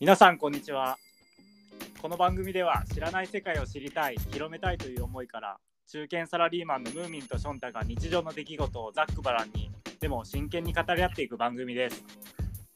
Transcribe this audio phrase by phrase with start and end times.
[0.00, 0.96] 皆さんこんにちは。
[2.00, 5.58] この番組では知らない世界を知りたい広めたいという思いから
[5.92, 9.70] 中堅サラリーマンのムーミンとションタが日常の出来事をざっくばらんに
[10.00, 12.02] でも真剣に語り合っていく番組です。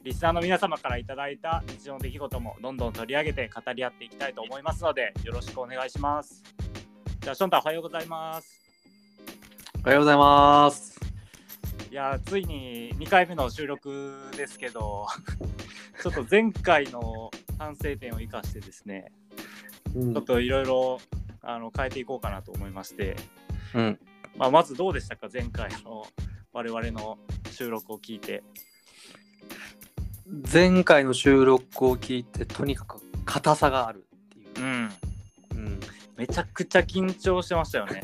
[0.03, 6.43] リスナーの皆様からいただいた日常の出来事もどんどん取り上げて語り合っていきたいと思いますのでよろしくお願いします。
[7.21, 8.61] じゃあションタおはようございます。
[9.83, 11.01] おはようございます。
[11.91, 15.07] いやついに2回目の収録ですけど
[16.03, 19.13] ちょっと前回の反省点を生かしてですね
[19.95, 20.15] うん。
[20.15, 21.01] ちょっといろいろ
[21.43, 23.17] あの変えていこうかなと思いまして、
[23.75, 23.99] うん、
[24.37, 25.29] まあ、まずどうでしたか？
[25.33, 26.07] 前回の
[26.53, 27.19] 我々の
[27.51, 28.43] 収録を聞いて。
[30.51, 34.51] 前回の収録を聞いてとにかく硬さがあるっていう。
[34.57, 34.63] う。
[34.63, 34.93] ん。
[35.51, 35.81] うん、
[36.17, 38.03] めちゃくちゃ緊張してましたよね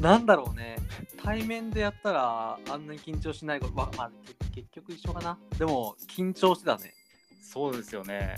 [0.00, 0.76] なんだろうね。
[1.22, 4.10] 対面でやったらあんなに緊張しないこと、ままあ、
[4.52, 5.38] け結局一緒かな。
[5.58, 6.94] でも緊張してたね。
[7.42, 8.36] そうですよね。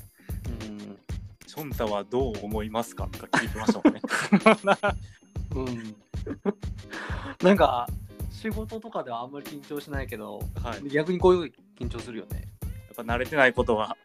[0.62, 0.98] うん。
[1.46, 4.00] ションタはどう思いますかとか聞いてましたもんね。
[5.52, 5.96] うん、
[7.42, 7.88] なんか
[8.30, 10.88] 仕事とかではあんまり緊張しないけどはい。
[10.88, 12.44] 逆にこういう緊張するよね。
[12.62, 13.96] やっぱ慣れてないことは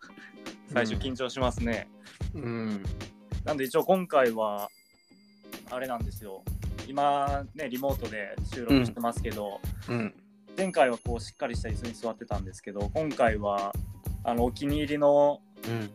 [0.73, 1.87] 最初うん緊張しますね、
[2.33, 2.83] うん。
[3.43, 4.69] なんで一応今回は
[5.69, 6.43] あれなんですよ
[6.87, 10.13] 今ねリモートで収録してますけど、うん。
[10.57, 13.73] 前回はこうしっかりした椅子に座ってたんですけど今回は
[14.23, 15.89] あのお気に入りのうん、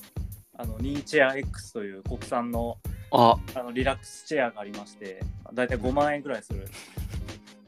[0.57, 2.79] あのニーチェア X という国産の
[3.13, 3.37] あ。
[3.55, 5.21] あのリラックスチェアがありまして
[5.53, 6.67] だいたい5万円ぐらいする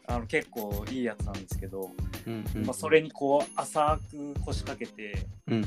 [0.06, 1.90] あの結構いいやつなんですけど、
[2.26, 2.66] うんうん。
[2.66, 5.62] まあ、それにこう浅く腰掛けてうん。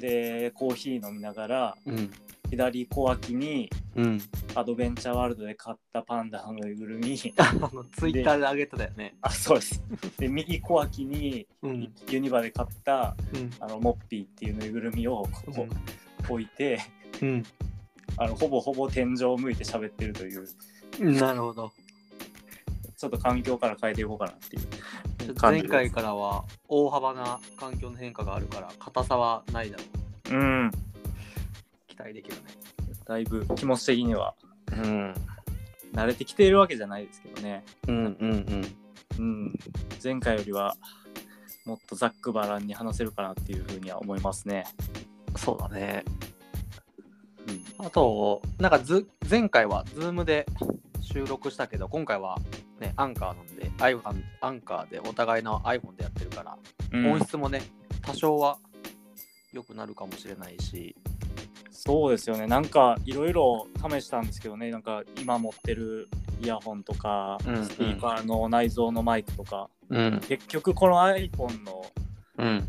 [0.00, 2.10] でコーヒー飲みながらうん
[2.54, 4.22] 左小脇にうん。
[4.54, 9.16] アドベンチャーワールドで買ったパンダのぬいぐるみあのツイッターで上げてたよね。
[9.22, 9.82] あそうです。
[10.18, 11.92] で右小脇にうん。
[12.08, 13.50] ユニバで買ったうん。
[13.60, 15.66] あのモッピーっていうぬいぐるみをこ
[16.28, 16.80] う置いて
[17.20, 17.42] うん。
[18.16, 20.46] あのほぼほぼ天井を向いて喋ってるという。
[21.00, 21.72] なるほど。
[22.96, 25.34] ちょっと環境から変えていこうかなっていう。
[25.40, 29.84] 前回からは大幅な環境の変化があるから硬さはないだろ
[30.30, 30.34] う。
[30.34, 30.70] うん
[31.94, 32.42] 期待できるね。
[33.06, 34.34] だいぶ気持ち的には
[34.72, 35.14] うん。
[35.92, 38.76] 慣れてきているわけじゃないですけどねうんうんうん。
[39.18, 39.58] うん
[40.02, 40.76] 前回よりは
[41.64, 44.64] もっとざっくばらんに話せるかなっていうふうには思いますね
[45.36, 46.04] そうだね。
[47.48, 50.46] うんあと、なんかず前回は Zoom で
[51.00, 52.38] 収録したけど、今回は
[52.80, 56.56] ね、アンカーなんで、iPhone アンカーでお互いの iPhone でやってるから、
[56.92, 57.62] うん音質もね、
[58.00, 58.58] 多少は
[59.52, 60.94] 良くなるかもしれないし、
[61.76, 66.08] そうですよねなんかいろいろ試したんですけどねなんか今持ってる
[66.40, 70.20] イヤホンとか、うんうんスピーカーの内蔵のマイクとかうん。
[70.26, 71.84] 結局この iPhone の
[72.38, 72.68] うん。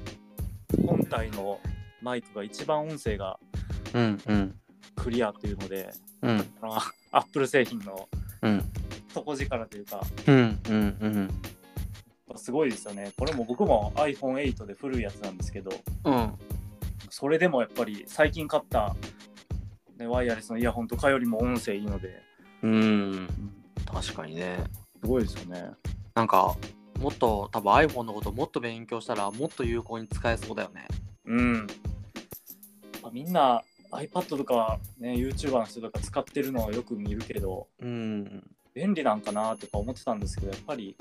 [0.86, 1.60] 本体の
[2.02, 3.40] マイクが一番音声が。
[4.96, 6.46] クリアっていうのでうん。
[7.12, 8.10] Apple 製品の
[8.42, 8.64] うん。
[9.14, 10.60] 底力というかうん。
[10.70, 10.98] うん。
[11.00, 12.38] うん。
[12.38, 15.72] すごいですよねこれも僕も iPhone8 で古いやつなんですけど
[16.06, 16.34] うん。
[17.18, 18.94] それでもやっぱり最近買った、
[19.98, 22.22] ね、ワイヤレスのイヤホンとかよりも音声いいので、
[22.62, 23.30] うん。
[23.86, 24.58] 確かにね。
[25.02, 25.70] すごいですよね
[26.14, 26.58] なんか、
[27.00, 30.90] もっと多分 iPhone のこともっと勉強したらもっと有効に使えそうだよね。
[31.24, 31.68] うん
[33.14, 38.44] みんな iPad とか、ね、YouTuber の人とか使ってるのをよく見るけどうん。
[38.74, 40.98] 便利なんかなとか思ってたんですけどやっぱり、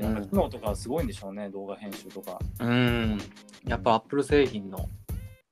[0.00, 3.18] ね、なんか機能とかすごいんでしょうね、動画編集とかうん。
[3.66, 4.88] やっぱ Apple 製品の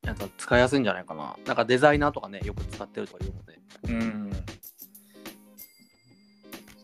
[0.02, 1.36] やつは使いやすいんじゃないかな。
[1.46, 3.60] なんかデザイナーとかね、よく使ってるとか言うもんね。
[3.88, 4.30] うん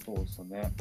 [0.04, 0.72] そうですね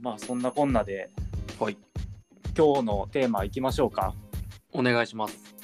[0.00, 1.10] まあそんなこんなで
[1.58, 1.76] はい。
[2.56, 4.14] 今日のテーマいきましょうか
[4.72, 5.56] お願いします。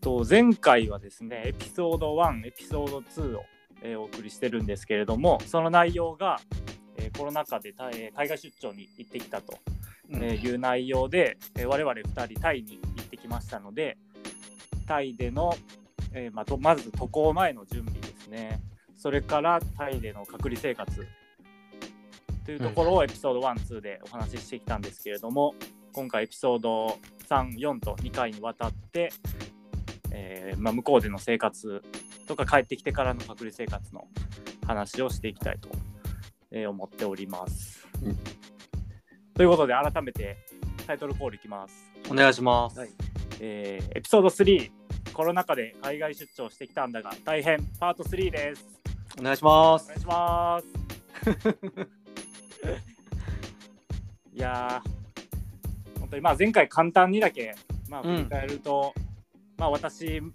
[0.00, 3.44] と前回はですねエピソード1エピソード2を、
[3.82, 6.40] えーお送りしてるんですけれどもその内容が、
[6.96, 9.58] えーコロナ禍でえー海外出張に行ってきたと、
[10.10, 13.96] えーいう内容で、えー我々2人タイに行ってきましたので
[14.88, 15.54] タイでの、
[16.14, 18.60] えーまあ、とまず渡航前の準備ですね。
[18.96, 21.06] それからタイでの隔離生活。
[22.46, 25.54] というところをエピソード12でお話ししてきたんですけれども、
[25.92, 26.98] 今回エピソード
[27.28, 29.10] 34と2回にわたって、
[30.10, 31.82] えーまあ、向こうでの生活
[32.28, 34.06] とか帰ってきてからの隔離生活の
[34.66, 35.68] 話をしていきたいと、
[36.52, 37.86] えー思っております。
[38.04, 38.16] うん
[39.34, 40.36] ということで改めて
[40.86, 41.90] タイトルコールいきます。
[42.10, 42.78] お願いします。
[42.78, 42.90] はい
[43.40, 44.70] えーエピソード3
[45.12, 48.68] コロナ禍で海外出張してきたんだが大変パート3です。
[49.18, 50.00] お願いしますお願い。
[50.00, 50.66] します。
[54.34, 57.54] いやー本当にまあ前回簡単にだけ、
[57.88, 58.94] まあ、うん振り返ると、
[59.56, 60.32] まあ私ム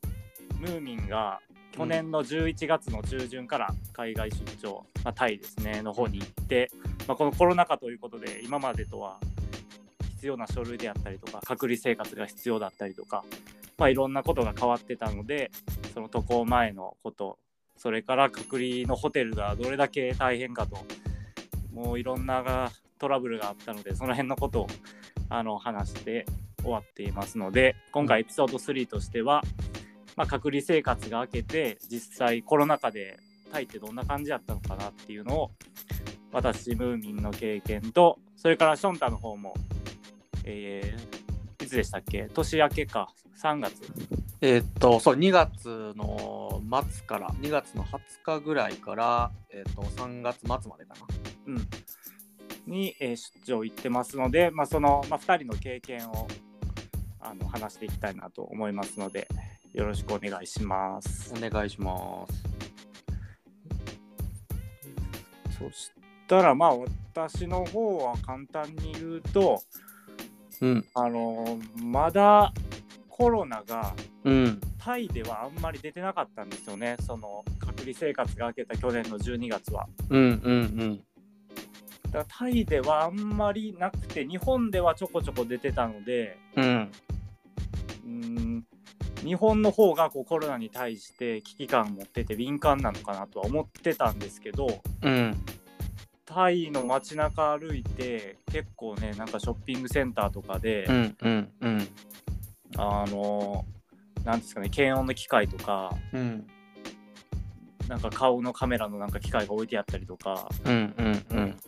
[0.68, 1.40] ーミンが
[1.76, 6.70] 去年の11月の中旬から海外出張、まあ、タイですねの方に行って、
[7.08, 9.18] まあ、このコロナ禍ということで今までとは
[10.16, 13.26] 必要な書類であったりとか隔離生活が必要だったりとか、
[13.78, 15.50] まあ、いろんなことが変わってたので
[15.94, 17.40] その渡航前のこと
[17.76, 20.78] それから隔離のホテルがどれだけ大変かと
[21.74, 24.68] もういろんなトラブルがあったのでその辺のことを
[25.30, 26.26] あの話して
[26.62, 29.42] 終わっていますので今回エピソード3としては、
[30.16, 33.18] まあ、隔離生活が明けて実際コロナ禍で
[33.52, 35.52] タイってどんな感じだったのかなっていうのを
[36.32, 39.54] 私ムーミンの経験とそれからションタの方も、
[40.44, 41.24] えー
[41.64, 42.28] いつでしたっけ？
[42.34, 43.08] 年明けか。
[43.42, 43.74] 3月。
[44.42, 46.62] えーっと、そう、2月の
[46.92, 51.08] 末から、2月の20日ぐらいから、えーっと、3月末までかな。
[51.48, 51.68] うん、
[52.68, 56.28] に、えー出張行ってますので、まあ、その、まあ、2人の経験を
[57.22, 59.30] あの話していきたいなと思いますので
[59.74, 61.34] よろしくお願いします。
[61.36, 62.44] お願いします。
[65.58, 65.92] そし
[66.28, 69.62] たらまあ私の方は簡単に言うと
[70.62, 70.86] うん。
[70.94, 72.54] あのまだ
[73.10, 74.62] コロナがうん。
[74.78, 79.88] タイではあんまり出てなかったんですよねその隔離生活が明けた去年の12月は。
[80.10, 81.04] うんうん
[82.12, 86.92] だからタイではあんまりなくて日本ではちょこちょこ出てたのでうん。
[88.06, 88.43] うん。
[89.24, 94.68] 日本の方がこうコロナに対して危機感を持ってて敏感なのかなとは思ってたんですけど
[95.02, 95.36] うん。
[96.26, 101.88] タイの街中歩いて結構ねなんかショッピングセンターとかで、うんうんうん。
[102.78, 103.66] あの
[104.24, 106.48] なんですかね検温の機械とかうん。
[107.88, 111.60] なんか顔のカメラのなんか機械が置いてあったりとかうんうんうん。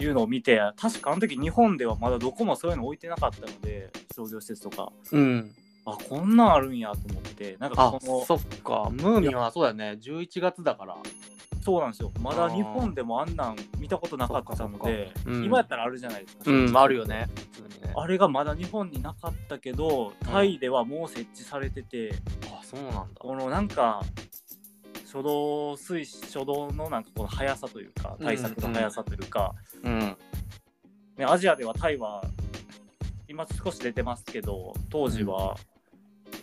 [0.00, 5.52] いうのを見て確かあの時日本ではまだどこもそういうの置いてなかったので商業施設とかうん。
[5.84, 8.88] あこんなんあるんやと思ってなんかあこのそっか。
[8.90, 9.98] ムーミンはそうだよね。
[10.00, 10.96] 11月だから。
[11.60, 17.28] そうなんですよまだ日本でもあんなん見たことなかったので、そっかそっかうん今やったらあるじゃないですか、うん、あるよね。
[17.34, 17.92] 普通にね。
[17.94, 22.14] あれがまだ日本になかったけどタイではもう設置されてて、
[22.46, 23.06] あ、そうなんだ。
[23.18, 24.02] このなんか
[25.04, 29.54] 初動水初動のなんかこの速さというか対策の速さというか、
[29.84, 30.16] うん。
[31.18, 32.22] ね、アジアではタイは
[33.38, 35.56] 今少し出てますけど当時は、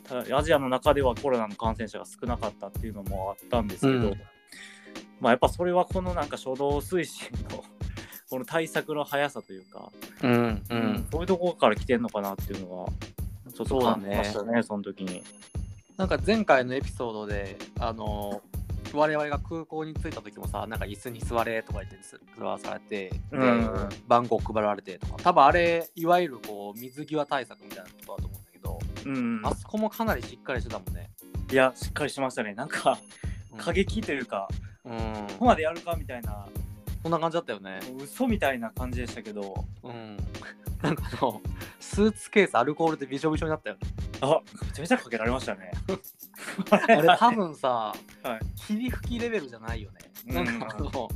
[0.07, 4.21] たアジアの中ではコロナの感染者が少なかったっていうのもあったんですけど、うん
[5.19, 7.63] まあやっぱそれはこのなんか初動推進の
[8.29, 9.91] この対策の速さというか、
[10.23, 11.07] うんうん。
[11.11, 12.89] そういうところから来てんのかなっていうのは
[13.53, 15.23] ちょっと感じましたそうねその時に。
[15.97, 18.41] なんか前回のエピソードで、あの
[18.95, 21.97] 我々が空港に着いた時もさ、なんか椅子に座れとか言って
[22.37, 31.09] 座らされて、でうん番号配られてとか、多分あれ、いわゆるこう水際対策みたいなことだと思うんだけど、うん、あそこもかなりしっかりしてたもんね。
[31.51, 32.97] いやしっかりしましたねなんか
[33.51, 34.47] うん過激というか、
[34.83, 34.93] うん。
[34.93, 36.47] ここまでやるかみたいな
[37.03, 37.79] こんな感じだったよね。
[38.01, 40.17] 嘘みたいな感じでしたけどうん。
[40.81, 41.41] なんかあの、
[41.79, 43.81] スーツケースアルコールでびしょびしょになったよね。
[44.21, 45.71] あめちゃめちゃかけられましたね。
[46.71, 49.99] あれ多分さ、はい霧吹きレベルじゃないよね。
[50.27, 51.09] うんなんかあの、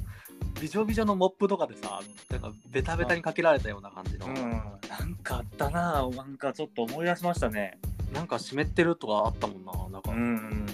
[0.60, 7.80] びしょびしょのモップとかでさ、なんかベタベタにかけられたような感じの、うん、なんかあったなぁなんかちょっと思い出しましたね。
[8.14, 9.90] なんか湿ってるとかあったもんな。
[9.90, 10.68] なんか、ううんん、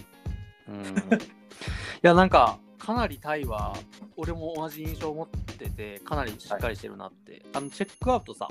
[0.67, 1.19] い
[2.01, 3.75] や、なんか、かなりタイは、
[4.17, 7.43] 俺も同じ印象を持ってて、かなりしっかりしてるなって。
[7.53, 8.47] あのチェックアウトさ、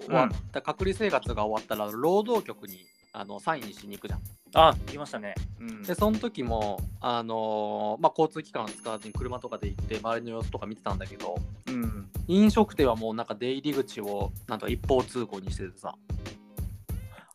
[0.00, 4.20] 終わった、隔離生活が終わったら、労働局にあのサインしに行くじゃん。
[4.54, 5.34] あ、行きましたね。
[5.60, 15.94] うん、で、その時も、あのーまあ、交通機関を使わずに車とかで行って、周りの様子とか見てたんだけど、うん、飲食店はもうなんか出入り口をなんか一方通行にしててさ、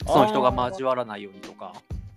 [0.05, 1.73] その人が交わらないようにとか。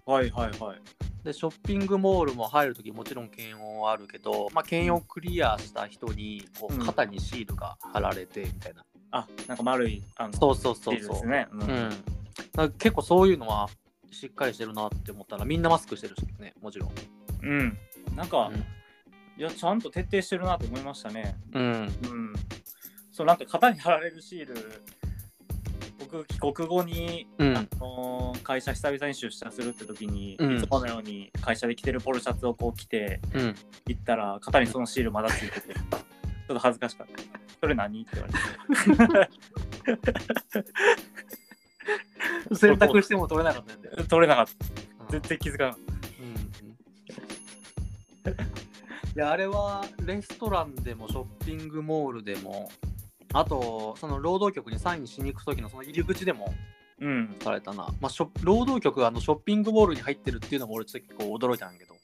[0.06, 0.80] はいはいはい。
[1.25, 8.84] で、ショッピングモールも入るときもちろん検温はあるけど、まあ、検温クリアした人にこううん肩にシールが貼られてみたいな。
[9.10, 11.12] あ、なんか丸い、あの、そうそうそうそう。
[11.12, 11.48] ですね。
[11.50, 11.66] ううんん。
[12.54, 13.68] なんか結構そういうのは
[14.12, 16.90] しっかりしてるなって思ったらみんなマスクしてるしね、もちろん。
[17.42, 17.78] うん。
[18.14, 18.64] なんか、うん
[19.38, 21.36] いや、ちゃんと徹底してるなと思いましたね。
[21.52, 21.62] うん。
[21.62, 22.34] うん。
[23.12, 24.54] そう、なんか型に貼られるシール、
[25.99, 33.55] 僕、帰国後に、うんあのー会社久々に出社するって時に、うんいつものように会社で着てるポロシャツをこう着てうん。
[33.87, 37.23] 行ったら、型にそのシールまだついてて、 ちょっと恥ずかしかった。
[37.61, 38.03] それ何？
[38.03, 39.31] って言われて。
[42.55, 44.05] 選択しても取れなかったんだよ。
[44.09, 44.53] 取れなかった。
[44.53, 45.81] うん絶対気づかなかっ
[46.21, 46.35] うん。
[49.15, 52.71] いや、あれはレストランでもショッピングモールでも、
[53.38, 56.55] あと、その労働局にサインしに行く時のその入り口でも
[57.00, 57.37] うん。
[57.43, 57.88] されたな。
[58.00, 61.95] まあ、ショ労働局があのショッピングモールに入ってるっていうのも俺ちょっと結構驚いたんやけど、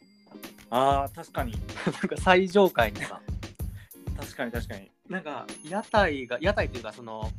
[0.70, 1.52] ああ、確かに。
[1.86, 3.20] なんか最上階にさ、
[4.16, 4.90] 確かに確かに。
[5.08, 7.30] なんか屋台が、屋台っていうかその、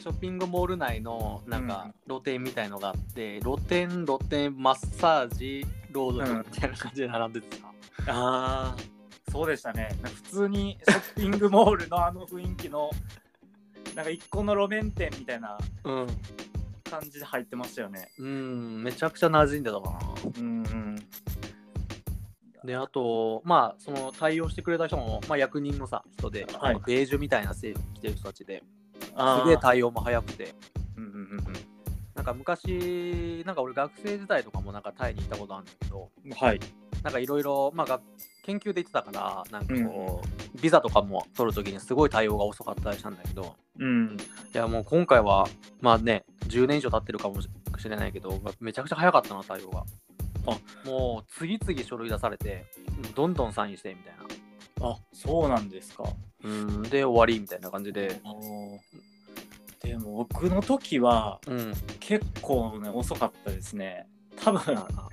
[0.00, 7.72] ショッピングモール内のなんか露店みたいのがあって、露店、露店、マッサージ、労働局みたいな感じで並んでてさ、
[8.08, 8.93] ああ、
[9.34, 9.88] そうでしたね。
[10.04, 12.88] 普通にショッピングモールのあの雰囲気の、
[13.96, 16.06] なんか一個の路面店みたいなうん、
[16.88, 18.08] 感じで入ってましたよね。
[18.16, 19.98] うん、めちゃくちゃ馴染んでたかな。
[20.38, 20.96] うんうん。
[22.64, 28.62] で、あと、まあ、その対応してくれた人も、まあ、役人のさ、人で、はいベージュみたいな制服着てる人たちで、
[29.16, 30.54] あすげえ対応も早くて、
[30.96, 31.54] うんうんうん
[32.14, 36.32] なんか昔、なんか俺学生時代とかもなんかタイに行ったことあるんだけど、うん。
[36.32, 36.60] はい。
[37.02, 38.00] なんかいろいろ、まあが、
[38.44, 44.16] 研究で行ってたから、なんかこう、ビザとかも取るときにすごい対応が遅かったりしたんだけど、うん。
[44.54, 45.48] いやもう今回は、
[45.80, 47.48] まあね、10年以上経ってるかもし
[47.88, 49.84] れないけど、めちゃくちゃ早かったな、対応が。
[50.84, 52.66] もう次々書類出されて、
[53.14, 54.14] どんどんサインしてみたい
[54.80, 54.90] な。
[54.90, 56.04] あ、そうなんですか。
[56.42, 58.20] うん、で、終わりみたいな感じで、
[59.80, 64.06] でも僕の時はうん、結構ね遅かったですね。
[64.36, 64.60] 多分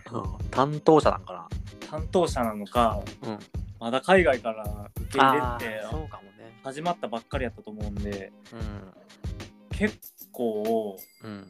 [0.49, 1.49] 担当者なんか
[1.91, 3.29] 担当者なのかな。
[3.33, 3.39] うん。
[3.79, 4.63] まだ海外から
[4.95, 6.57] 受け入れてあーそうかもね。
[6.63, 9.97] 始まったばっかりやったと思うんでう結
[10.31, 11.27] 構ん。
[11.27, 11.47] うん。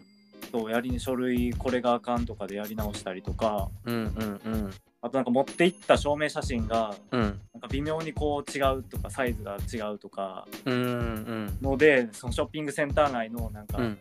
[0.52, 4.72] そうやりに書類これがあかんとかでやり直したりとかうんうんうん。
[5.04, 7.22] あとなんか持っていった証明写真がうん。
[7.22, 7.32] なん
[7.62, 14.00] か微妙にこう違うとかサイズが違うとかうんうんのでそのショッピングセンター内のなんかうん。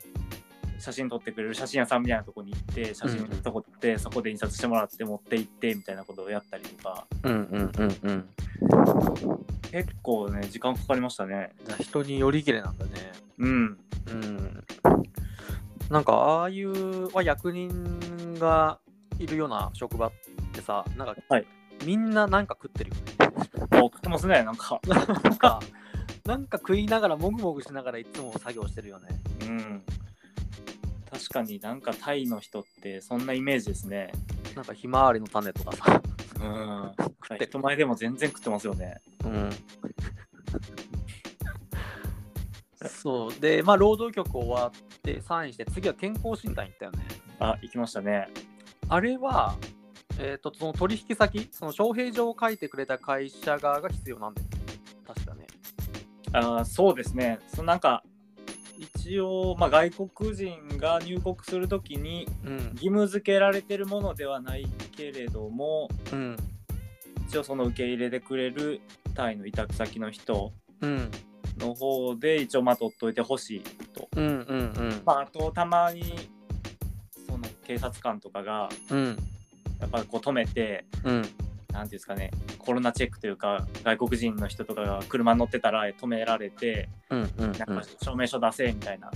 [0.81, 8.29] 写真撮ってくれる写真屋さんみたいなとこに行って写真撮ってそこで印刷してもらって持って行ってみたいなことをやったりとかうんうんうんうん。
[9.71, 12.91] 結構ね時間かかりましたね人によりきれなんだね。
[13.39, 14.65] うんうん。
[15.91, 18.79] なんかああいう、まあ、役人が
[19.19, 20.13] いるような職場っ
[20.53, 21.47] てさ、なんか、はい
[21.85, 23.03] みんななんか食ってるよね。
[23.71, 25.61] あ送ってますねなんかなんか、
[26.27, 29.09] なんか食いながらもぐもぐしながらいつも作業してるよね。
[29.43, 29.83] うん
[31.11, 34.13] 確かになんかタイの人ってそんなイメージですね
[34.55, 36.03] なんかひまわりの種とかさ。
[36.41, 39.51] うん食ってる人前でも全然食ってますよねうん。
[42.89, 43.41] そう。
[43.41, 46.99] で、まあ、労働局終わってサインして、次は健康診断行ったよね。
[47.39, 48.29] あ行きましたね
[48.89, 49.55] あれは、
[50.19, 54.57] えっ、と、その取引先、その招聘状を書いてくれた会社側が必要なんだよね。
[55.07, 55.47] 確かね。
[56.33, 58.05] あそうですねそのなんか
[59.01, 62.57] 一応、まあ、外国人が入国するときにうん。
[62.73, 64.67] 義務付けられてるものではない
[64.97, 66.37] けれどもうん。
[67.27, 68.81] 一応その受け入れてくれる
[69.15, 70.53] タイの委託先の人
[70.83, 71.11] うん。
[71.59, 73.61] の方で一応まあ取っといてほしい
[73.95, 74.25] と、うん。
[74.25, 74.33] うん。
[74.33, 75.03] うん。
[75.05, 76.03] まあ、あとたまに
[77.27, 79.17] その警察官とかがうん。
[79.81, 81.23] やっぱこう止めてうん。
[81.73, 87.31] なんていうんですかねコロナチェックというか外国人の人とかが車に乗ってたら止められてうん。
[87.39, 87.53] うん。
[87.53, 89.11] なんか証明書出せみたいな。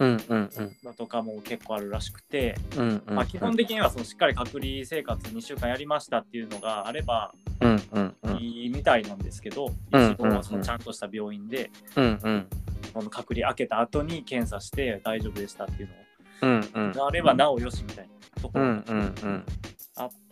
[0.00, 3.02] のとかも結構あるらしくて、うん。
[3.06, 7.32] まあ、基本的にはそのしっかり隔離生活2週間やりましたっていうのがあれば。
[8.40, 12.18] いいみたいなんですけど、うん一応はそのちゃんとした病院でうん。
[12.22, 12.46] うん。
[12.92, 15.88] その隔離開けた後に検査して大丈夫でしたっていう
[16.42, 16.68] うん。
[16.74, 16.94] うんの。
[16.94, 18.84] があればなおよしみたいなところうん。
[18.84, 18.98] がうん。
[18.98, 19.44] うん。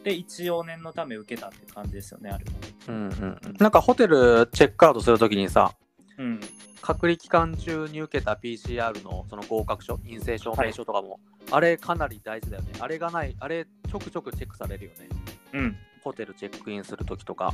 [0.01, 2.51] あって一応念のため受けたっていう感じですよねあれは。
[2.89, 3.09] うん。
[3.09, 3.57] うん。
[3.59, 5.75] なんかホテルチェックアウトするときにさ、
[6.19, 6.41] うん、
[6.81, 12.73] 隔離期間中に受けた PCR のその合格書、陰性証明書とかも、あれかなり大事だよね。
[12.81, 15.09] あれがない、あれちょくちょくチェックされるよね。
[15.53, 17.53] うん、ホテルチェックインするときとか。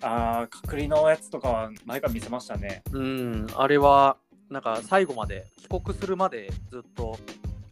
[0.00, 2.82] あー隔離のやつとかは前から見せましたね。
[2.92, 4.16] うん、あれは、
[4.48, 7.18] なんか最後まで、帰国するまでずっと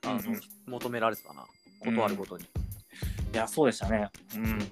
[0.05, 1.45] あの、うんうん求められてたな。
[1.85, 2.45] 断るごとに。
[3.33, 4.09] いやそうでしたね。
[4.35, 4.69] うん、確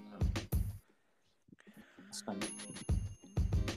[2.26, 2.64] かに。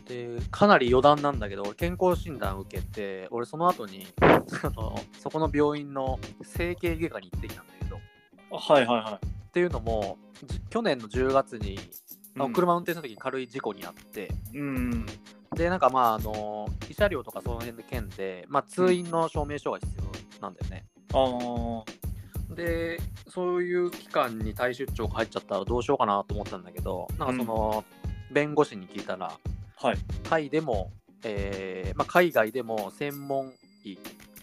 [0.08, 4.44] で、かなり余談なんだけど、俺健康診断受けて、俺その後に、 あ
[4.76, 8.00] のそこの病院の整形外科に行ってきたんだけど、
[8.52, 11.80] はいはいはっていうのも、じ去年の10月に、い。
[12.36, 15.06] あの車運転した時に軽い事故にあって、うん、
[15.56, 20.86] で、なんかまあ、あの、慰謝料とかその辺で県で、まあ、通院の証明書が必要なんだよね。
[21.14, 21.97] あー
[22.58, 27.86] で、そういう期間にタイ出張が入っちゃったらどうしようかなと思ったんだけど、なんかその、
[28.32, 29.32] 弁護士に聞いたら、
[29.76, 29.98] はい。
[30.24, 30.92] タイでも、
[31.24, 33.98] えーまあ、海外でも専門医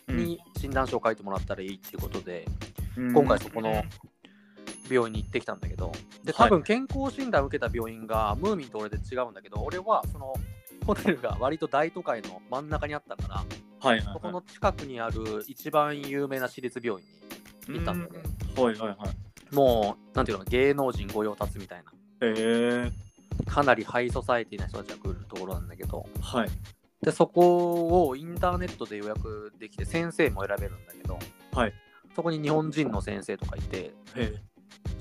[0.08, 2.46] に診断書を書いてもらったらいいっていうことで、
[2.96, 3.82] 今回そこの
[4.88, 5.90] 病院に行ってきたんだけど、
[6.22, 6.48] で、はい。
[6.48, 10.34] 多分健康診断受けた病院がムーミンと俺で違うんだけど、俺はその
[10.86, 13.34] ホテルが割と大都会の真ん中にあったから、
[13.80, 14.14] はいはいはい。
[14.14, 17.14] そこの近くにある一番有名な私立病院に
[17.68, 18.20] 行ったんだよね。
[18.56, 19.54] うんはいはいはい。
[19.54, 21.92] もう、なんていうの芸能人御用達みたいな。
[22.26, 22.34] へ
[22.86, 22.92] え
[23.46, 26.48] かなりハイソサイティな人たちが来るところなんだけど、はい。
[27.02, 31.18] で、そこをインターネットで予約できて、先生も選べるんだけど、
[31.52, 31.72] はい。
[32.14, 34.34] そこに日本人の先生とかいて、へ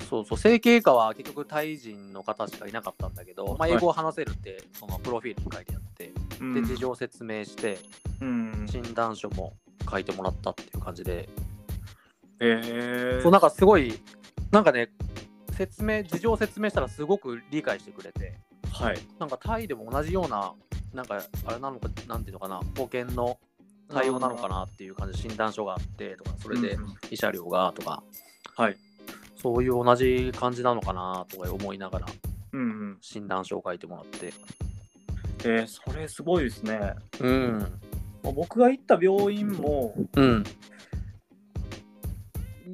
[0.10, 6.54] そうそう、整形外科は結局タイ人の方しかいなかったんだけど、まあ、はい英語を話せるって、そのプロフィールに書いてあって、え。
[6.54, 7.80] で、事情説明して、
[8.22, 8.66] うん。
[8.70, 9.54] 診断書も
[9.90, 11.30] 書いてもらったっていう感じで、
[12.40, 13.20] へえ。
[13.22, 13.94] そう、なんかすごい、
[14.52, 14.90] なんかね、
[15.58, 18.40] 説明、事情説明したらすごく理解してくれて、
[18.72, 18.98] はい。
[19.20, 20.54] なんかタイでも同じような、
[20.94, 23.38] なんかあれなのか、なんていうのかな、保険の
[23.90, 28.04] 対応なのかなっていう感じで診断書があってとか、それでうん慰謝料がとか、
[28.56, 28.78] はい。
[29.36, 32.08] そういう同じ感じなのかなとか思いながら。
[33.02, 34.34] 診断書を書いてもらって。
[35.46, 36.96] えー、それすごいですね。
[37.20, 37.60] うん。
[38.24, 40.44] まあ僕が行った病院も、うん。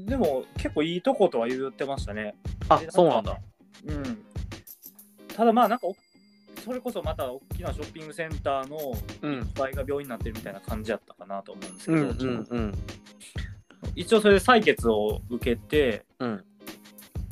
[0.06, 2.36] でも結構いいとことは言ってましたね。
[2.70, 3.38] あで、そうなんだ。
[3.88, 4.25] うん。
[5.36, 5.96] ただまあなんかお、
[6.63, 8.77] それこそまた大きなショッピングセンターの
[9.22, 9.50] うん。
[9.56, 12.74] 倍が病院になってるみたいな感じやったかなと思うんですけど、うんうんうん。
[13.96, 16.44] 一応それで採血を受けて、うん。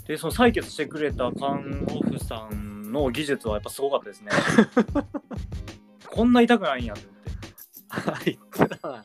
[0.08, 4.32] で、その採血してくれた看護婦さんの技術はやっぱすごかったですね。
[6.10, 8.32] こんな痛くないんやと思って。
[8.32, 8.98] 言ってたな。
[8.98, 9.00] い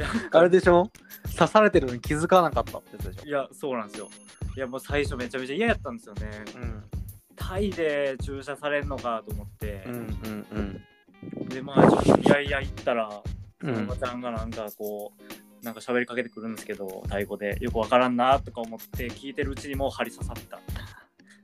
[0.00, 0.90] やあれでしょ？
[1.38, 4.08] 刺されてるのに気づかなかったってやつでしいや、そうなんですよ。
[4.56, 6.44] いや、もう最初めちゃめちゃ嫌やったんですよね。
[6.56, 6.58] ょ。
[6.58, 6.84] うん。
[7.36, 11.48] タイで注射されるのかと思ってう、んうんうん。
[11.48, 13.22] で、まあ、ちょっといやいや言ったら、お
[13.86, 20.60] ばちゃんがなんかこう、なんか喋りかけてくるんですけど、タイ語でよくわからんなとか思って聞いてるうちにもう針刺さった。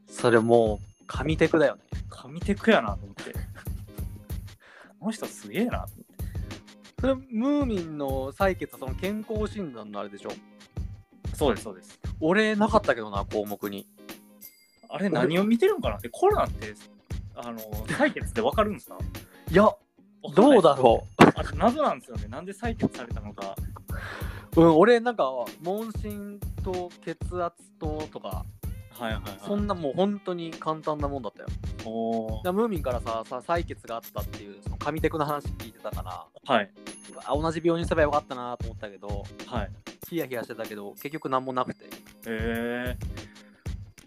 [0.09, 1.83] それもう、神テクだよね。
[2.09, 3.33] 神テクやなと思って。
[5.01, 6.04] この人すげえなと。
[7.05, 10.31] それ、ムーミンの採血はその健康診断のあれでしょ？
[11.35, 12.01] そうです、そうです。
[12.19, 13.87] 俺なかったけどな、項目に。
[14.89, 15.97] あれ何を見てるんかな？
[15.99, 16.75] ってコロナって、
[17.35, 18.97] あの、採血ってわかるんですか？
[19.51, 19.71] いや、
[20.35, 22.27] どうだろあれ謎なんですよね。
[22.29, 23.55] なんで採血されたのか。
[24.57, 24.63] う。
[24.63, 28.47] うん、俺なんか、問診と血圧ととか、
[28.99, 29.41] はいはいはい。
[29.45, 31.49] そんなもう本当に簡単なもんだったよ。
[32.43, 36.71] だムーミンからさ、さ採血があったっていう、その神テクの話聞いてたから、はい。
[37.29, 39.71] 同じ病院にすればよかったなと思ったけど、はい。
[40.09, 41.85] ヒヤヒヤしてたけど、結局何もなくて。
[41.85, 41.89] へ
[42.27, 42.97] え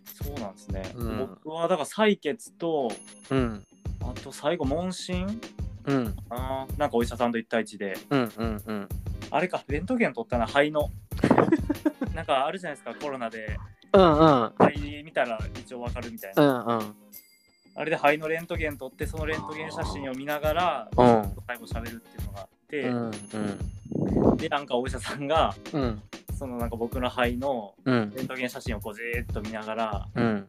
[0.06, 0.92] そうなんですね。
[0.96, 2.90] うん僕はだから採血と、
[3.30, 3.66] うん。
[4.02, 5.40] あと最後問診？
[5.86, 6.16] うん。
[6.30, 7.98] あーなんかお医者さんと一対一で。
[8.10, 8.90] うんうんうん。
[9.30, 10.90] あれか、レントゲン取ったな、肺の。
[12.13, 13.58] なんかあるじゃないですか、コロナで。
[13.94, 14.54] うんうん。
[14.58, 16.63] 肺見たら一応わかるみたいうな。
[16.63, 16.96] んうん。
[17.78, 23.12] あれで肺のレントゲン取って、そのレントゲン写真を見ながら、うん最後喋るっていうのがあって、う
[24.34, 25.82] んで、なんかお医者さんが、うん。
[25.82, 26.02] うん。
[26.38, 28.13] そのなんか僕の肺のうん。
[28.16, 30.48] レントゲン写真をこうじーっと見ながら、うん。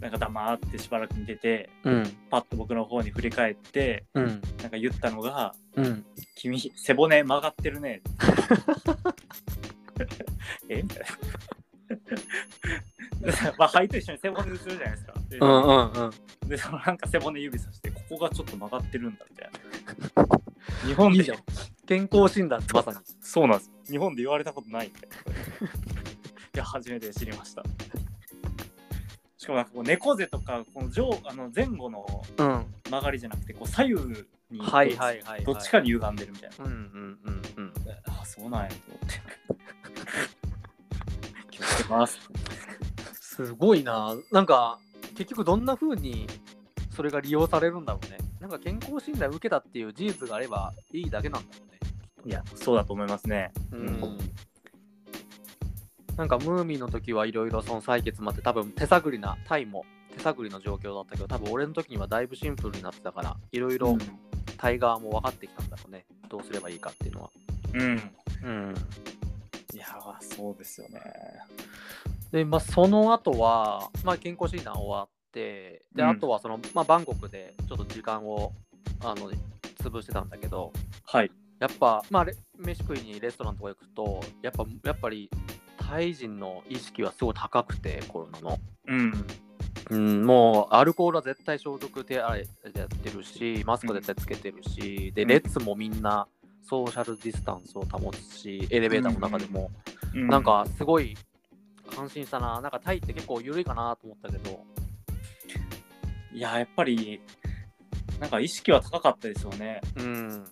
[0.00, 2.04] なんか黙ってしばらく見てて、うん。
[2.30, 4.40] パッと僕の方に振り返って、うん。
[4.60, 6.04] なんか言ったのが、うん。
[6.36, 8.00] 君、背骨曲がってるね。
[10.68, 10.82] え？
[10.82, 11.06] みたいな。
[13.56, 15.14] まあ、肺と一緒に背骨映るじゃないですか。
[15.28, 16.48] で、うんうんうん。
[16.48, 19.50] でそのなんか背骨指さして、ここがちょっと曲がってるんだみたい
[20.14, 20.38] な。
[20.86, 21.38] 日本でいいじゃん。
[21.86, 22.98] 健康診断ってまさに。
[23.20, 23.70] そうなんです。
[23.90, 25.08] 日本で言われたことないんで。
[26.54, 27.62] いや、初めて知りました。
[29.36, 32.66] しかもなんかこう猫背とか、この上あの前後のうん。
[32.90, 34.24] 曲がりじゃなくて、こう左右に。
[35.44, 36.64] どっちかに歪んでるみたいな。
[36.64, 37.72] うんうんうんうん。
[38.06, 39.20] あ、そうなんやと思って。
[41.58, 42.18] 気をつけます。
[43.20, 44.16] すごいな。
[44.32, 44.78] なんか、
[45.16, 46.26] 結局どんな風に
[46.90, 48.18] それが利用されるんだろうね。
[48.40, 51.78] なんか健康診断受けたっていう事実があればいいだけなんだろうね。
[52.26, 53.52] いや、そうだと思いますね。
[53.72, 54.18] うん。
[56.16, 63.96] なんかムーミンの時はいろいろその採血もあって多分手探りなタイも手探りの状況だったけど多分俺の時にはだいぶシンプルになってたからいろいろ
[64.56, 67.30] タイ側も分かってきたんだろうねどうすればいいかっていうのは
[67.72, 68.12] うん。
[68.42, 68.74] うん。
[69.72, 71.00] うんいやー、そうですよね。
[72.32, 78.52] でまあその後はまあ健康診断終わってで、うんあとはそのまあバンコクでちょっと時間を
[79.00, 79.30] あの
[79.82, 80.72] 潰してたんだけど
[81.04, 81.30] はい。
[81.58, 85.30] やっぱまあレ飯食いにレストランとか行くとやっぱやっぱり
[85.76, 89.26] タイ人の意識はすごい高くてコロナのうん。
[89.90, 96.28] うん、もうアルコールは絶対消毒手洗いでやってるし、マスク絶対つけてるし、で、うん列もみんな
[96.68, 99.70] ソーシャルディスタンスを保つし、エレベーターの中でも、
[100.14, 101.16] うなん、かすごい
[101.94, 102.60] 感心したな。
[102.60, 104.64] なんかタイって結構緩いかなと思ったけど。
[106.32, 107.20] いや、やっぱり、
[108.20, 109.80] なんか意識は高かったですよね。
[109.96, 110.28] うん。
[110.28, 110.44] やっ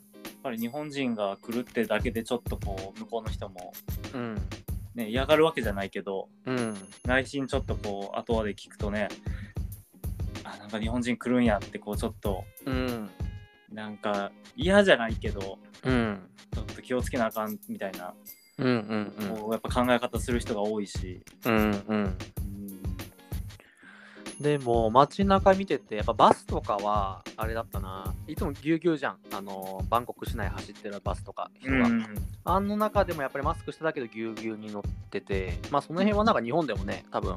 [0.42, 3.72] ぱり日本人が来るってだけでちょっとこう、向こうの人も、
[4.14, 4.36] うん。
[4.94, 6.74] ね、嫌がるわけじゃないけど、うん。
[7.04, 9.08] 内心ちょっとこう、後話で聞くとね、
[10.44, 13.10] あ、なんか日本人来るんやって、こう、ちょっと、うん。
[13.72, 16.28] なんか嫌じゃないけど、うん。
[16.54, 18.14] ちょっと気をつけなあかんみたいな、
[18.58, 19.38] うんうんうん。
[19.38, 21.72] こうやっぱ考え方する人が多いし、うんうん。
[21.88, 22.18] うん、
[24.40, 28.14] でも街中見ててやっぱバスとかはあれだったな。
[28.26, 29.18] いつもぎゅうぎゅうじゃん。
[29.32, 32.06] あのバンコク市内走ってるバスとか人が、うん、
[32.44, 35.58] あの中でもやっぱりマスクしてたけどぎゅうぎゅうに乗ってて。
[35.70, 37.36] まあその辺はなんか日本でもね多分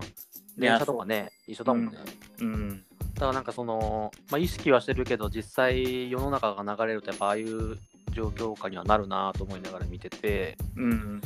[0.57, 1.97] 電車とかね一緒だもんね、
[2.39, 2.85] うん、
[3.19, 7.77] だからなんかその、まあ、意識はしてるけど実際世の中が流れるとやっぱああいう
[8.11, 11.21] 状況下にはなるなと思いながら見ててうん、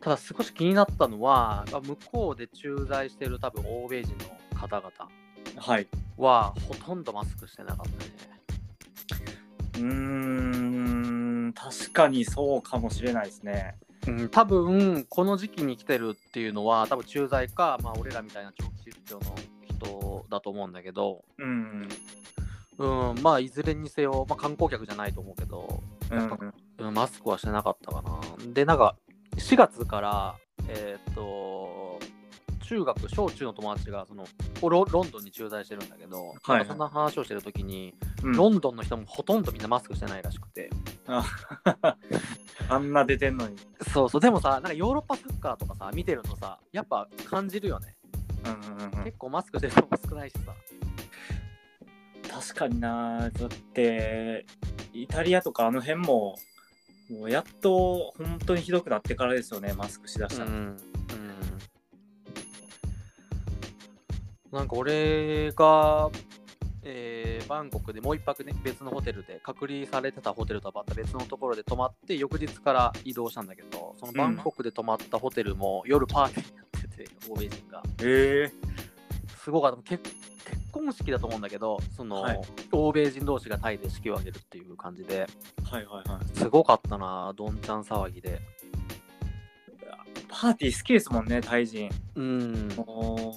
[0.00, 4.90] ただ少し気になったのはまあ向こうで駐在してる多分欧米人の方々
[5.56, 5.86] はい。
[6.16, 8.12] はほとんどマスクしてなかったね。
[9.74, 9.82] うー
[11.48, 13.76] ん、確かにそうかもしれないですね。
[14.06, 19.34] うん、多分この時期に来てるっていうのは多分駐在か、まあ、俺らみたいな長期出張の
[19.82, 21.88] 人だと思うんだけど、うん、
[22.78, 26.38] うん、まあいずれにせよ、まあ、観光客じゃないと思うけど、うんやっぱ、
[26.78, 28.20] うん、マスクはしてなかったかな。
[28.52, 28.96] でなんか
[29.36, 30.34] 4月から
[30.68, 31.98] えーっと
[32.72, 34.24] 中学小中の友達がその
[34.62, 38.32] ロロンドンに駐在してるんだけど、はいそんな話をしてる時に、うん。
[38.32, 40.70] ロンドンの人もほとんどみんなマスクしてないらしくて。
[42.68, 43.56] あ んな出てんのに。
[43.92, 44.20] そうそう。
[44.20, 47.96] でもさなんかヨーロッパサッカーとかさ見てるとさやっぱ感じるよね
[48.44, 50.54] うん結構マスクしてる人も少ないしさ。
[52.30, 54.46] 確かにな、だって、
[54.92, 56.36] イタリアとかあの辺も、
[57.10, 60.50] もうやっと本当にひどくなってからですよね、マスクしだしたの。
[60.50, 60.76] うん、うん、
[64.50, 66.10] なんか俺が、
[66.84, 76.66] えーバンコクでもう一泊ね別のホテルで隔離されてたホテルとはまた別のところで泊まって翌日から移動したんだけどそのバンコクで泊まったホテルも夜パーティーやっ
[77.28, 77.82] 欧米人が。
[78.02, 78.52] へえ
[79.42, 79.82] すごかった。
[79.82, 82.40] 結結婚式だと思うんだけどその、はい。
[82.72, 85.26] 欧米人同士がタイで式を挙げるっていう感じで。
[85.64, 86.38] はいはいはい。
[86.38, 88.40] すごかったなどんちゃん騒ぎで。
[90.28, 91.90] パーティー好きですもんね、タイ人。
[92.14, 92.68] うん。
[92.74, 93.34] も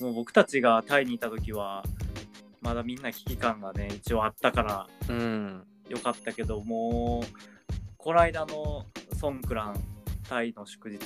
[0.00, 1.84] うもう僕たちがタイにいた時は、
[2.62, 5.62] まだみんな危機感がね、一応あったからうん。
[5.88, 7.26] よかったけど、もう、
[7.98, 8.86] この間の
[9.18, 9.74] ソンクラン、
[10.30, 10.98] タイの祝日、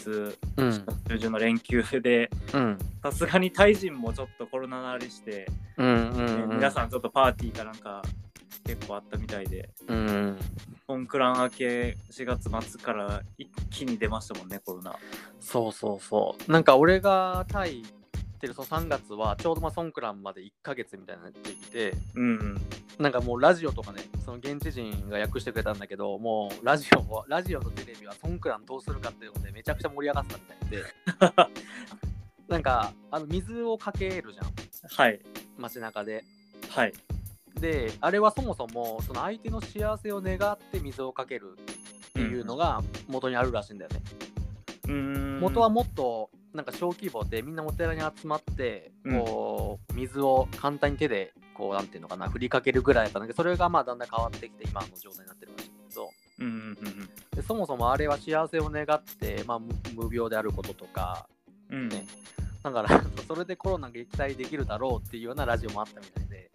[0.59, 0.85] うん。
[1.09, 2.79] 中旬の連休で、うん。
[3.03, 5.47] さすがにタイ人もちょっとコロナ慣れして、
[5.79, 6.57] うんうねんうん。
[6.57, 8.03] 皆さんちょっとパーティーかなんか
[8.67, 10.39] 結構あったみたいで、うん。
[10.87, 14.95] ソンクラン明け4月末から一気に出ましたもんね、コロナ。
[15.41, 16.53] そうそうそう。
[16.53, 17.89] なんか俺がタイ行
[18.35, 22.61] ってるその3月はちょうどまあソンクランまで1ヶ月みたいな時期でうん。
[22.99, 30.85] なんかもうラジオとかねその現地人が訳してくれたんだけどもうラジオはラジオとテレビはソンクランどうするかっていうのでめちゃくちゃ盛り上がってたみたいで
[32.49, 34.53] なんかあの水をかけるじゃん
[34.89, 35.21] はい。
[35.59, 36.25] 街中で
[36.71, 36.93] はい。
[37.61, 41.57] であれはそもそもその相手の幸せを願って水をかける
[42.11, 44.03] っていうのが元にあるらしいんだよね、
[44.85, 45.41] うーん。
[45.41, 61.27] 元はもっとなんか小規模でみんなお寺に集まってうんこう水を簡単に手でこうなんていうのかな振りかけるぐらいだったんだけどそれがまあだんだん変わってきて今の状態になってるらしいんだけどうんうんうんでそもそもあれは幸せを願って、まあ、無無病であることとか
[61.71, 61.79] うん。
[61.79, 61.89] うん。
[61.89, 62.07] ね
[62.63, 66.51] だから それでコロナ撃退できるだろうっていうようなラジオもあったみたいで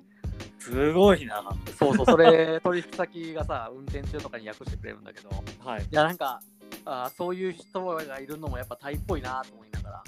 [0.60, 1.44] すごいな。
[1.78, 5.30] そうそうそれ取引先がさ運転中とかに訳してくれるんだけど
[5.64, 5.84] はい。
[5.84, 6.42] いやなんか
[6.90, 10.04] あーそういう人がいるのもやっぱタイっぽいなと思いながら。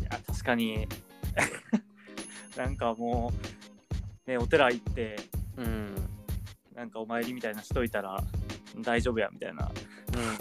[0.00, 0.86] いや、確かに、
[2.56, 3.32] なんかも
[4.26, 5.16] う、ね、お寺行って、
[5.56, 5.94] うん。
[6.74, 8.22] なんかお参りみたいなしといたら
[8.80, 9.70] 大丈夫やみたいな。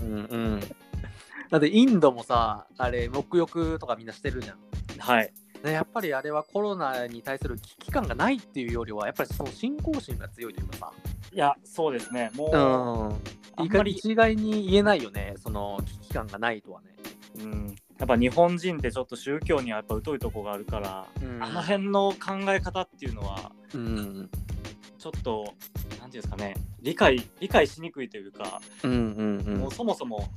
[0.02, 0.60] うんうんうん。
[1.50, 4.58] だってインドもさあれ沐浴とかみんなしてるじゃん。
[5.00, 5.34] はい。
[5.64, 10.94] でやっぱりあれはコロナに対する危機感がないっていうよりはやっぱりその信仰心が強いというかさ。
[11.34, 12.32] いや、そうですね。
[12.34, 13.92] もう、うんあんまり。
[13.92, 15.36] 一概に言えないよね。
[15.38, 16.96] その危機感がないとはね。
[17.40, 21.44] うん、やっぱ日本人ってちょっと宗教にはやっぱ疎いとこがあるから、うん。
[21.44, 24.30] あの辺の考え方っていうのは、うん。
[24.98, 25.54] ちょっと、
[26.00, 29.58] なんていうんですかね、理解、理解しにくいというか、うんうんうん。
[29.60, 30.28] もうそもそも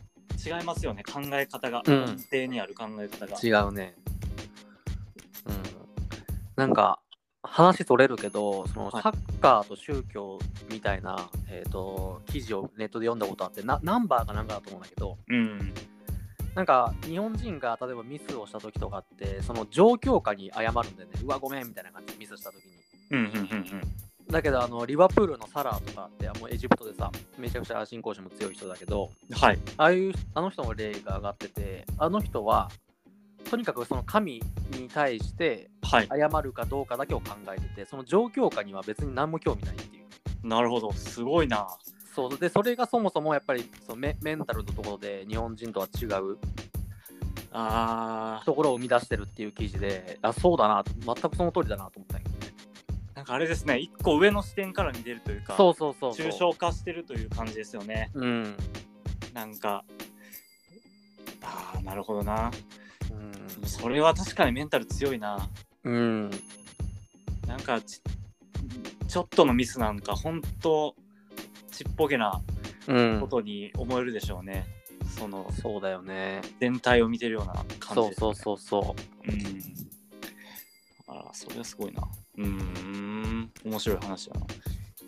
[0.44, 1.82] 違いますよね、考え方が。
[1.86, 2.16] うん。
[2.16, 3.38] 根底にある考え方が。
[3.42, 3.96] 違うね。
[5.46, 5.62] うん。
[6.56, 7.00] なんか、
[7.44, 9.02] 話それるけど、そのはい。
[9.02, 10.38] サッカーと宗教
[10.70, 15.72] みたいな、えー、と記事をネットで読んだことあってな、ナンバーかなんかだと思うんだけど、うん。
[16.54, 21.20] なんか日本人が例えばミスをした時とかってその状況下に謝るんだよね。
[21.22, 22.72] うわごめんみたいな感じでミスした時に。
[23.10, 23.40] うんうんうんう
[23.76, 23.82] ん。
[24.30, 29.58] だけどあのリバプールのサラーとかってもうエジプトでさめちゃくちゃ信仰心も強い人だけどはい。
[29.76, 32.70] ああいうあの人の例が上がっててあの人は
[33.50, 36.08] とにかくその神に対してはい。
[36.08, 40.46] 謝るかどうかだけを考えててその状況下には別に何も興味ないっていう。
[40.46, 40.92] なるほど。
[40.92, 41.68] すごいな。
[42.14, 46.38] そうでそれがそもそもやっぱりそのメメンタルのところで日本人とは違う。
[47.52, 48.44] あー。
[48.44, 52.54] ところを生み出してるっていう記事であそうだなと全くその通りだなと思ったんやけどね。
[53.14, 56.26] なんかあれですね一個上の視点から見てるというかそうそうそうそう。
[56.26, 58.10] 抽象化してるという感じですよね。
[58.14, 58.56] うん。
[59.32, 59.84] なんか
[61.42, 62.50] ああなるほどな
[63.62, 65.36] うそれは確かにメンタル強いな。
[65.36, 65.48] ん
[65.84, 66.30] うん。
[67.46, 68.00] なんかち
[69.08, 70.94] ちょっとのミスなんか本当
[71.70, 72.42] ちっぽけな
[72.86, 73.20] うん。
[73.20, 74.66] ことに思えるでしょうね、
[75.18, 76.42] そのそうだよね。
[76.60, 78.96] 全体を見てるような感じね、そうそうそうそ
[79.26, 79.30] う。
[79.30, 79.62] ん。
[81.06, 82.02] あらそれはすごいな。
[82.38, 83.50] うーん。
[83.64, 84.46] 面白い話だな。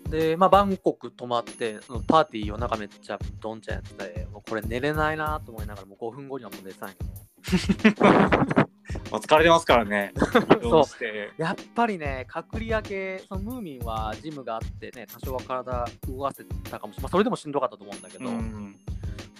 [0.06, 7.10] うでまあバンコク泊まってパーティー夜中めっちゃどんちゃんやっててもうこれ寝れないなと思いながらもう5分後にはもう寝てたんやけど
[9.10, 10.12] まあ疲れてますからね。
[10.58, 11.32] 移動して。
[11.36, 17.02] やっぱりね、隔離明け、そのムーミンはジムがあってね、多少は体動かせたかもしれない。
[17.02, 18.76] まあ、それでもしんどかったと思うんだけど、うん。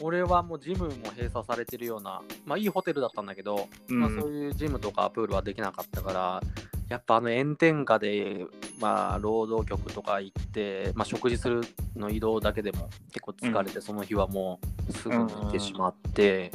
[0.00, 4.00] 俺はもうジムも閉鎖されてるような、まあいいホテルだったんだけど、うん。
[4.00, 6.40] まあそういうジムとかプールはできなかったから、
[6.88, 8.46] やっぱあの炎天下で、
[8.80, 11.62] まあ労働局とか行って、まあ食事する
[11.96, 16.52] の移動だけでも結構疲れて、その日はもうすぐに行ってしまって、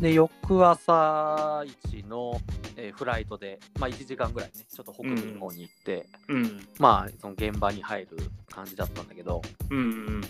[0.00, 2.40] で、翌朝一の、
[2.76, 8.16] えーフライトで、まあ1時間ぐらいね、ちょっと北部の方に行って、うんまあその現場に入る
[8.48, 10.20] 感じだったんだけど、うんうん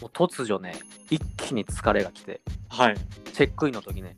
[0.00, 0.74] もう突如ね、
[1.08, 2.96] 一気に疲れが来て、はい
[3.32, 4.16] チェックインの時ね。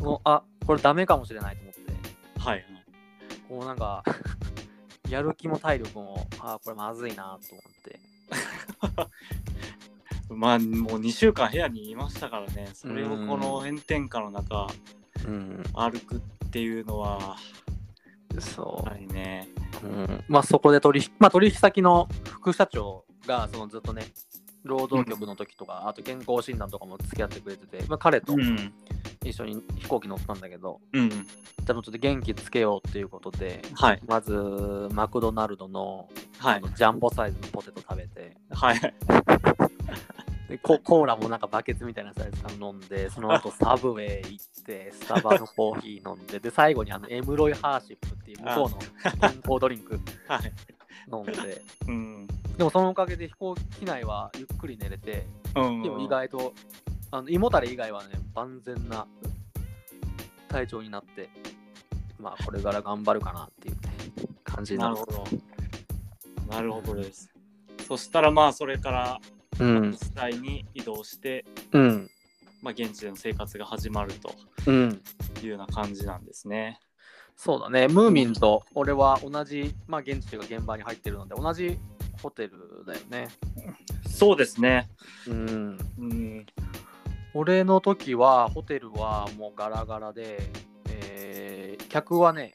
[0.00, 1.80] もうあこれダメかもしれないと思って、
[2.40, 2.64] はい
[3.48, 4.02] こうなんか、
[5.08, 8.00] やる気も体力も、あこれまずいなと思って。
[10.30, 12.70] まあもう2週間部屋にいましたからね。
[12.72, 14.68] それをこの炎天下の中
[15.26, 17.36] うん、歩くっていうのは
[18.38, 19.48] そやはりね。
[19.82, 19.86] う。
[19.86, 24.04] うん、まあそこで取引、まあ、取引先の副社長がそのずっとね、
[24.64, 28.72] 労働局の時とか、あと健康診断とかも付き合ってくれてて、まあ、彼とうん。
[29.22, 31.10] 一緒に飛行機乗ったんだけど、うん。
[31.10, 31.20] じゃ
[31.70, 34.00] あもうちょっと元気つけようっていうことで、はい。
[34.06, 34.32] まず
[34.92, 36.62] マクドナルドのはい。
[36.74, 38.80] ジャンボサイズのポテト食べてはい
[40.48, 48.78] でココーラもなんかバケツみたいなサイズから飲んでその後サブウェイ行って スタバのコーヒー飲んでで最後にあのエムロイハーシップっていう向こうの
[49.28, 50.52] 健康ドリンクはい。
[51.12, 51.62] 飲んで。
[51.86, 52.26] うん。
[52.56, 55.26] でもそのおかげで飛行機内はゆっくり寝れて
[55.56, 55.82] うん。
[55.82, 56.52] でも意外と
[57.10, 59.06] あの胃もたれ以外はね万全な
[60.48, 61.28] 体調になって
[62.18, 63.80] まあこれから頑張るかなっていう、ね、
[64.44, 65.24] 感じになるなるほど。
[66.56, 67.30] なるほどです。
[67.86, 69.20] そしたらまあそれから
[69.58, 72.10] うん実際に移動して、うん
[72.62, 74.34] まあ、現地での生活が始まると
[74.66, 75.02] うん
[75.42, 76.78] いうような感じなんですね。
[77.36, 81.78] そうだね、ムーミンと俺は同じ、まあ、現地というか現場に入ってるので、同じ
[82.22, 83.28] ホテルだよね。
[84.06, 84.90] そうですね。
[85.26, 85.78] うん。
[85.98, 86.46] うん、
[87.32, 90.38] 俺の時は、ホテルはもうガラガラで、
[90.90, 92.54] えー客はね、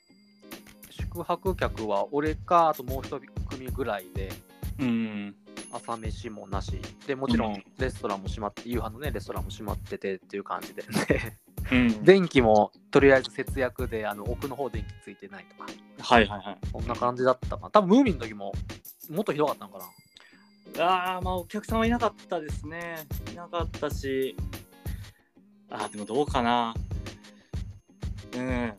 [0.89, 4.31] 宿泊客は俺か、あともう一組ぐらいで、
[4.79, 5.35] うん、
[5.75, 6.79] 朝飯もなし。
[7.07, 10.83] で、もちろうんんレストランも閉まって、夕飯のね、レストランも閉まっててっていう感じで。
[10.83, 10.87] で
[11.71, 15.65] うん、 電気もとりあえず節約で、あの奥の方電気ついてないとか、
[15.99, 16.57] はいはいはい。
[16.71, 17.69] そんな感じだったかな。
[17.69, 18.53] 多分ムーミンの時も
[19.09, 20.85] もっとひどかったのかな。
[20.85, 23.05] ああ、まあお客さんはいなかったですね。
[23.31, 24.35] いなかったし、
[25.69, 26.73] ああ、でもどうかな。
[28.35, 28.73] うん。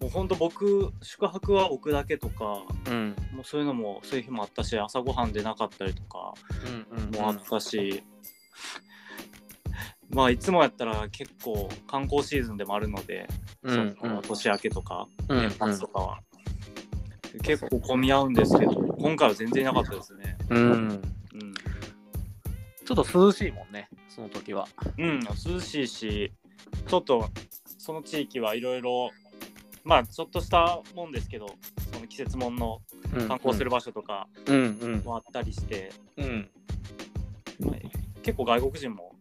[0.00, 3.14] もうほんと僕、宿泊は置くだけとか、うん。
[3.34, 6.32] もうそういうのも、そういう日もあったし、朝ごはんでなかったりとか
[6.90, 8.02] うんうんもあったし、
[10.10, 13.28] まあいつもやったら結構観光シーズンでもあるので、
[13.62, 16.22] うんその年明けとか、うん年末とかは。
[17.42, 20.36] 結構混み合うんですけど、今回は全然いなかったですね。
[20.48, 20.62] うん。
[20.62, 20.74] う
[21.36, 21.54] ん。
[22.84, 24.66] ちょっと涼しいもんね、その時は。
[24.98, 26.32] うん、涼しいし、
[26.88, 27.30] ちょっと
[27.78, 29.10] その地域はいろいろ、
[29.84, 31.46] まあちょっとしたもんですけど、
[31.92, 32.80] その季節もんの
[33.28, 34.78] 観光する場所とかうん。
[34.80, 36.50] うんもあったりして、うん。
[37.60, 37.74] まあ
[38.22, 39.14] 結構外国人も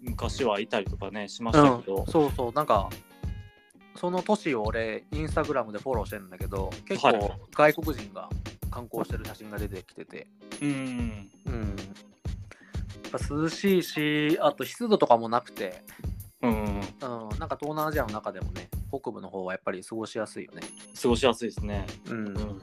[0.00, 2.88] 昔はいたりとかね、しまうんしたけど、そうそう、なんか、
[3.96, 7.18] その年を俺、インスタグラムでフォローしてるんだけど、結はい。
[7.18, 8.28] 構外国人が
[8.70, 10.26] 観光してる写真が出てきてて、
[10.62, 11.76] うん、うん。
[13.10, 15.82] ぱ涼しいしあと湿度とかもなくて、
[16.42, 20.62] うんうん、うん、なんか東南アジアの中でもね北部の方はやっぱり過ごしやすいよね。
[21.00, 21.86] 過ごしやすいですね。
[22.08, 22.60] うん、うん。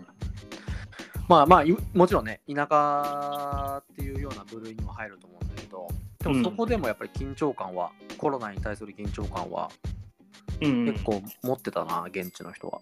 [1.28, 5.88] まあまあいもちろんね田舎っていうような部類にも入ると思うんだけど
[6.20, 9.70] でもそこでもやっぱり緊張感は、コロナに対する緊張感は
[10.62, 12.80] うん結構持ってたな、現地の人は。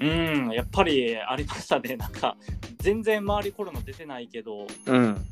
[0.00, 1.96] うん、やっぱりありましたね。
[1.96, 2.36] なんか
[2.78, 5.26] 全然周りコロナ出てないけど、うん。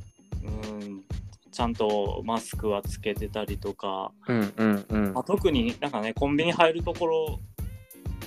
[0.44, 1.05] うん、
[1.53, 5.12] ちゃんとマスクはつけてたりとか、うんうんうん。
[5.12, 7.41] まあ、特になんかねコンビニ入るところ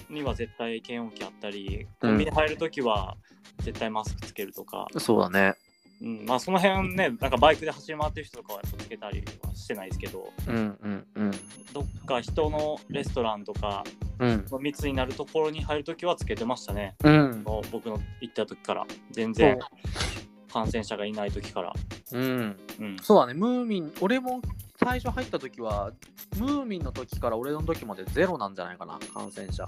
[0.09, 3.17] には絶対検温器あったりコンビニ入るときは
[3.59, 5.55] 絶対マスクつけるとか、そうだね。
[6.01, 10.31] うんまあ、その辺ねなんかバイクで走り回ってる人とかはやっぱつけたりはしてないですけど。
[10.47, 10.59] うんう
[10.89, 11.31] んうん。
[11.73, 13.83] どっか人のレストランとか
[14.19, 14.45] うん。
[14.61, 16.95] 密になるところに入るときはつけてましたね。
[17.03, 17.43] うん。
[17.71, 18.85] 僕の行った時から。
[19.11, 19.57] 全然
[20.51, 21.73] 感染者がいない時から、
[22.11, 22.57] うん。
[22.79, 23.33] うん、そうだね。
[23.33, 24.41] ムーミン俺も
[24.79, 25.91] 最初入った時は
[26.37, 28.99] ムーミンの時から俺の時までゼロなんじゃないかな。
[29.13, 29.67] 感染者。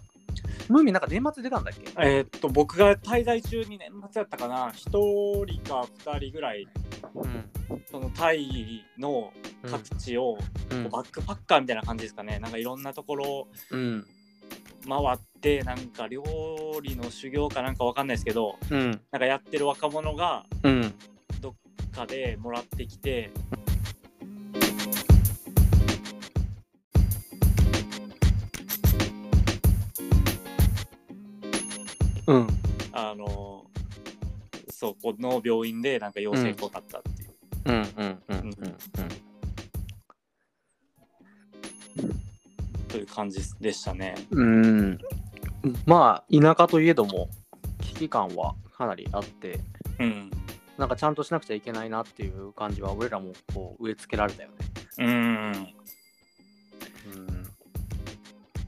[0.70, 1.90] ムーミンなんか年末出たんだっけ？
[2.00, 4.70] えーっと僕が滞在中に年末やったかな。
[4.72, 6.68] 1人か2人ぐらい
[7.16, 7.84] うん。
[7.90, 9.32] そのタイの
[9.70, 10.38] 各地を
[10.72, 10.90] うん。
[10.90, 12.38] バックパッカーみたいな感じですかね。
[12.40, 14.06] なんかいろんなところうん。
[14.88, 16.24] 回ってなんか料
[16.82, 18.92] 理の修行かなんかわかんないですけどうん。
[19.12, 20.94] なんかやってる若者がうん
[22.06, 23.32] でもらってきて。
[32.28, 32.48] うん。
[32.92, 33.66] あの
[34.70, 37.30] そこの病院でなんか陽性っぽかったっていう、
[37.66, 38.54] うんうんうんうん
[42.88, 44.16] という感じでしたね。
[44.32, 45.00] うんうん。
[45.86, 47.30] まあ田舎といえども
[47.82, 49.60] 危機感はかなりあって。
[50.00, 50.32] うん。
[50.78, 54.56] なんかちゃんとしなくちゃいけないなっていう感じは俺らもこう植え付けられたよね
[55.00, 55.08] うん。
[55.08, 55.74] うん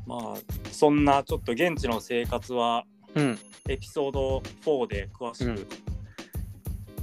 [0.05, 0.37] まあ
[0.71, 2.83] そんなちょっと現地の生活は
[3.15, 5.67] うんエピソード4で詳しうんく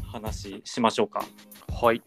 [0.05, 1.25] 話しましょうか。
[1.73, 2.03] はい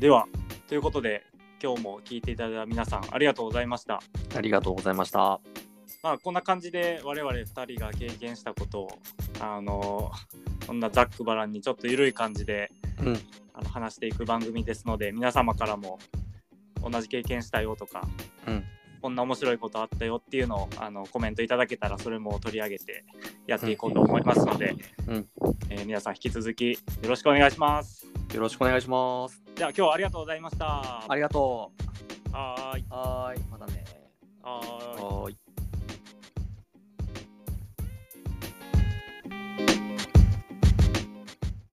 [0.00, 0.26] では
[0.68, 1.24] ということで
[1.62, 4.00] 今日も聞いていただいた皆さんありがとうございました。
[4.34, 5.40] ありがとうございました
[6.02, 8.98] まあこんな感じで我々2人が経験したことを
[9.40, 10.10] あの
[10.66, 12.70] こんなざっくばらんにちょっと緩い感じで
[13.04, 13.18] うん。
[13.58, 15.98] あの話していく番組ですので皆様からも
[16.82, 18.06] 同じ経験したよとか、
[18.46, 18.64] うん。
[19.00, 23.04] こんな面白いことあったよっていうのをあのコメントいただけたらそれも取り上げて
[23.46, 24.74] やっていこうと思いますので、
[25.06, 25.28] うん。
[25.70, 28.06] えー皆さん引き続きよろしくお願いします。
[28.34, 29.42] よろしくお願いします。
[29.54, 31.04] じゃあ今日はありがとうございました。
[31.08, 31.72] ありがと
[32.32, 32.82] はーい。
[32.82, 33.44] うはーい。
[33.50, 33.84] またね
[34.42, 35.45] はい